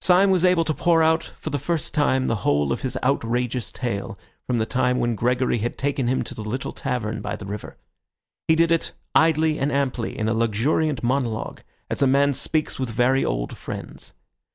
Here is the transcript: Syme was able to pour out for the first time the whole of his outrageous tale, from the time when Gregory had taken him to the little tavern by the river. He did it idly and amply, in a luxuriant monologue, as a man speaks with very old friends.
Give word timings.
Syme 0.00 0.30
was 0.30 0.46
able 0.46 0.64
to 0.64 0.72
pour 0.72 1.02
out 1.02 1.32
for 1.38 1.50
the 1.50 1.58
first 1.58 1.92
time 1.92 2.26
the 2.26 2.36
whole 2.36 2.72
of 2.72 2.80
his 2.80 2.96
outrageous 3.02 3.70
tale, 3.70 4.18
from 4.46 4.56
the 4.56 4.64
time 4.64 4.98
when 4.98 5.14
Gregory 5.14 5.58
had 5.58 5.76
taken 5.76 6.06
him 6.08 6.22
to 6.22 6.34
the 6.34 6.40
little 6.40 6.72
tavern 6.72 7.20
by 7.20 7.36
the 7.36 7.44
river. 7.44 7.76
He 8.46 8.54
did 8.54 8.72
it 8.72 8.92
idly 9.14 9.58
and 9.58 9.70
amply, 9.70 10.16
in 10.18 10.26
a 10.26 10.32
luxuriant 10.32 11.02
monologue, 11.02 11.60
as 11.90 12.00
a 12.00 12.06
man 12.06 12.32
speaks 12.32 12.78
with 12.78 12.88
very 12.88 13.22
old 13.26 13.58
friends. 13.58 14.14